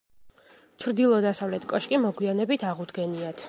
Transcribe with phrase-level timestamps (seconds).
[0.83, 3.37] ჩრდილო-დასავლეთ კოშკი მოგვიანებით აღუდგენიათ.